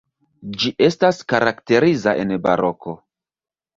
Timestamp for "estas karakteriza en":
0.85-2.35